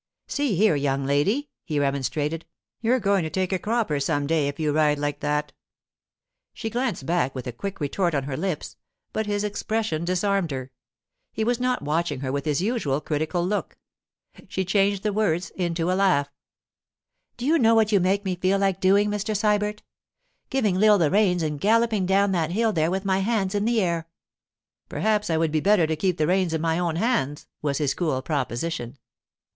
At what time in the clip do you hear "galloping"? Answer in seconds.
21.61-22.07